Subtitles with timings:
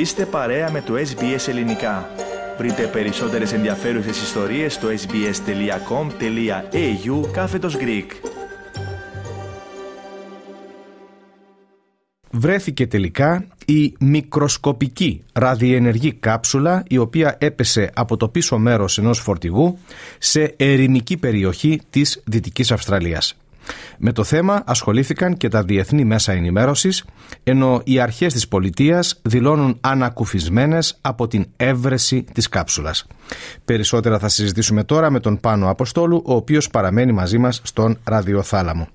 [0.00, 2.10] Είστε παρέα με το SBS Ελληνικά.
[2.58, 5.30] Βρείτε περισσότερες ενδιαφέρουσες ιστορίες στο sbs.com.au
[7.32, 8.06] κάθετος Greek.
[12.30, 19.78] Βρέθηκε τελικά η μικροσκοπική ραδιενεργή κάψουλα η οποία έπεσε από το πίσω μέρος ενός φορτηγού
[20.18, 23.39] σε ερημική περιοχή της Δυτικής Αυστραλίας.
[23.98, 27.04] Με το θέμα ασχολήθηκαν και τα διεθνή μέσα ενημέρωσης,
[27.42, 33.06] ενώ οι αρχές της πολιτείας δηλώνουν ανακουφισμένες από την έβρεση της κάψουλας.
[33.64, 38.88] Περισσότερα θα συζητήσουμε τώρα με τον Πάνο Αποστόλου, ο οποίος παραμένει μαζί μας στον ραδιοθάλαμο.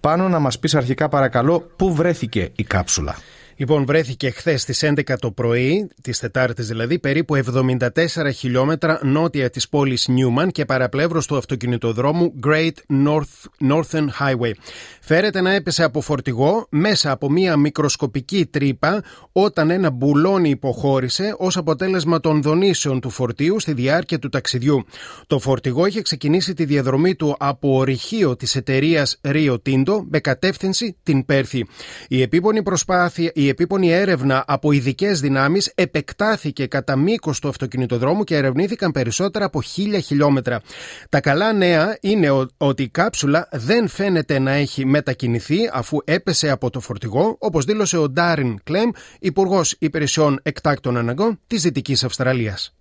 [0.00, 3.16] Πάνο, να μας πεις αρχικά παρακαλώ πού βρέθηκε η κάψουλα;
[3.60, 7.88] Λοιπόν, βρέθηκε χθες στις 11 το πρωί, τη Τετάρτης δηλαδή, περίπου 74
[8.34, 12.72] χιλιόμετρα νότια της πόλης Νιούμαν και παραπλεύρως του αυτοκινητοδρόμου Great
[13.06, 14.52] North, Northern Highway.
[15.00, 21.56] Φέρεται να έπεσε από φορτηγό μέσα από μία μικροσκοπική τρύπα όταν ένα μπουλόνι υποχώρησε ως
[21.56, 24.84] αποτέλεσμα των δονήσεων του φορτίου στη διάρκεια του ταξιδιού.
[25.26, 30.96] Το φορτηγό είχε ξεκινήσει τη διαδρομή του από ορυχείο της εταιρείας Rio Tinto με κατεύθυνση
[31.02, 31.66] την Πέρθη.
[32.08, 38.36] Η επίπονη προσπάθεια, η επίπονη έρευνα από ειδικές δυνάμεις επεκτάθηκε κατά μήκος του αυτοκινητοδρόμου και
[38.36, 40.60] ερευνήθηκαν περισσότερα από χίλια χιλιόμετρα.
[41.08, 46.70] Τα καλά νέα είναι ότι η κάψουλα δεν φαίνεται να έχει μετακινηθεί αφού έπεσε από
[46.70, 52.72] το φορτηγό, όπως δήλωσε ο Ντάριν Κλέμ, Υπουργός Υπηρεσιών Εκτάκτων Αναγκών της Δυτικής Αυστραλίας.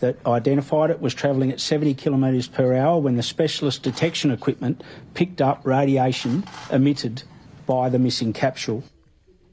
[0.00, 4.82] that identified it was travelling at 70 kilometres per hour when the specialist detection equipment
[5.14, 7.22] picked up radiation emitted
[7.66, 8.84] by the missing capsule.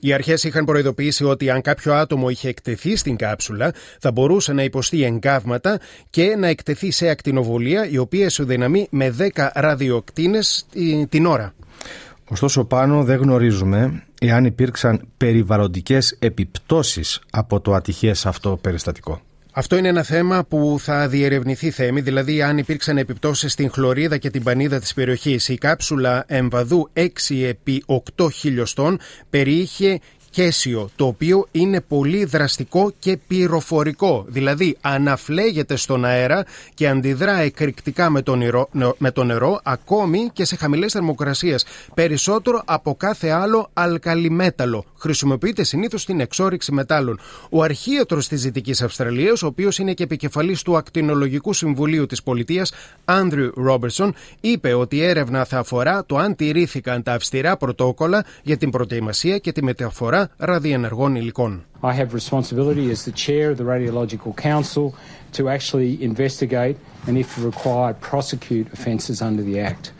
[0.00, 4.62] Οι αρχές είχαν προειδοποιήσει ότι αν κάποιο άτομο είχε εκτεθεί στην κάψουλα, θα μπορούσε να
[4.62, 5.80] υποστεί εγκάβματα
[6.10, 10.38] και να εκτεθεί σε ακτινοβολία, η οποία ισοδυναμεί με 10 ραδιοκτίνε
[11.08, 11.54] την ώρα.
[12.28, 19.20] Ωστόσο, πάνω δεν γνωρίζουμε εάν υπήρξαν περιβαλλοντικές επιπτώσεις από το ατυχές αυτό περιστατικό.
[19.58, 24.30] Αυτό είναι ένα θέμα που θα διερευνηθεί θέμη, δηλαδή αν υπήρξαν επιπτώσεις στην χλωρίδα και
[24.30, 25.48] την πανίδα της περιοχής.
[25.48, 27.02] Η κάψουλα εμβαδού 6
[27.48, 27.84] επί
[28.16, 28.98] 8 χιλιοστών
[29.30, 29.98] περιείχε
[30.36, 34.24] κέσιο, το οποίο είναι πολύ δραστικό και πυροφορικό.
[34.28, 40.44] Δηλαδή αναφλέγεται στον αέρα και αντιδρά εκρηκτικά με το νερό, με το νερό ακόμη και
[40.44, 41.66] σε χαμηλές θερμοκρασίες.
[41.94, 44.84] Περισσότερο από κάθε άλλο αλκαλιμέταλλο.
[44.98, 47.20] Χρησιμοποιείται συνήθως στην εξόριξη μετάλλων.
[47.50, 52.72] Ο αρχίατρος της Δυτικής Αυστραλίας, ο οποίος είναι και επικεφαλής του Ακτινολογικού Συμβουλίου της Πολιτείας,
[53.04, 58.56] Άνδριου Ρόμπερσον, είπε ότι η έρευνα θα αφορά το αν τηρήθηκαν τα αυστηρά πρωτόκολλα για
[58.56, 61.64] την προετοιμασία και τη μεταφορά ραδιενεργών υλικών.
[61.82, 64.94] I have responsibility as the chair of the Radiological Council
[65.36, 66.76] to actually investigate
[67.06, 69.92] and if required prosecute offences under the Act.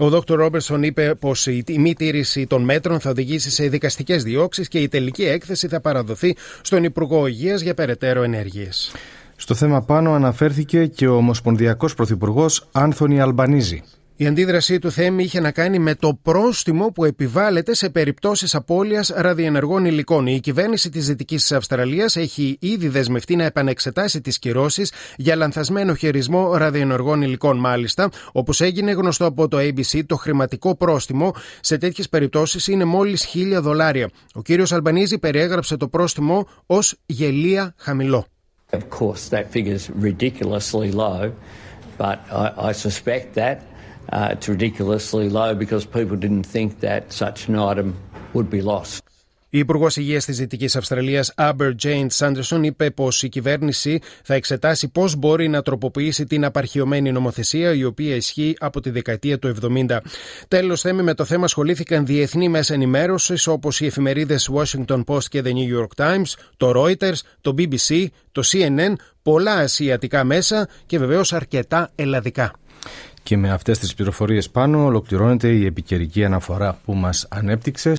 [0.00, 0.20] Ο Δ.
[0.28, 4.88] Ρόμπερσον είπε πως η μη τήρηση των μέτρων θα οδηγήσει σε δικαστικές διώξεις και η
[4.88, 8.92] τελική έκθεση θα παραδοθεί στον Υπουργό Υγείας για περαιτέρω ενέργειες.
[9.36, 13.82] Στο θέμα πάνω αναφέρθηκε και ο Ομοσπονδιακός Πρωθυπουργός Άνθονι Αλμπανίζη.
[14.20, 19.12] Η αντίδρασή του Θέμη είχε να κάνει με το πρόστιμο που επιβάλλεται σε περιπτώσεις απώλειας
[19.16, 20.26] ραδιενεργών υλικών.
[20.26, 26.56] Η κυβέρνηση της Δυτικής Αυστραλίας έχει ήδη δεσμευτεί να επανεξετάσει τις κυρώσεις για λανθασμένο χειρισμό
[26.56, 27.58] ραδιενεργών υλικών.
[27.58, 33.24] Μάλιστα, όπως έγινε γνωστό από το ABC, το χρηματικό πρόστιμο σε τέτοιες περιπτώσεις είναι μόλις
[33.24, 34.10] χίλια δολάρια.
[34.34, 38.26] Ο κύριος Αλμπανίζη περιέγραψε το πρόστιμο ως γελία χαμηλό.
[38.72, 39.46] Of course, that
[40.10, 41.32] ridiculously low,
[41.98, 43.56] but I, I suspect that
[44.12, 47.94] uh, it's ridiculously low because people didn't think that such an item
[48.34, 49.02] would be lost.
[49.50, 54.88] Η Υπουργός Υγείας της Δυτικής Αυστραλίας, Άμπερ Τζέιν Σάντερσον, είπε πως η κυβέρνηση θα εξετάσει
[54.88, 59.98] πώς μπορεί να τροποποιήσει την απαρχιωμένη νομοθεσία, η οποία ισχύει από τη δεκαετία του 70.
[60.48, 65.42] Τέλος, θέμη με το θέμα ασχολήθηκαν διεθνή μέσα ενημέρωσης, όπως οι εφημερίδες Washington Post και
[65.44, 68.92] The New York Times, το Reuters, το BBC, το CNN,
[69.22, 72.52] πολλά ασιατικά μέσα και βεβαίως αρκετά ελλαδικά.
[73.22, 77.92] Και με αυτές τις πληροφορίες πάνω ολοκληρώνεται η επικαιρική αναφορά που μας ανέπτυξε.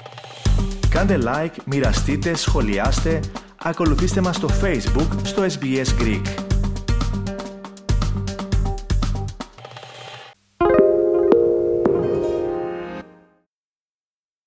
[0.89, 3.19] Κάντε like, μοιραστείτε, σχολιάστε,
[3.57, 6.48] ακολουθήστε μας στο Facebook, στο SBS Greek.